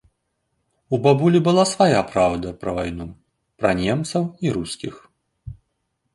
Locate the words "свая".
1.73-1.99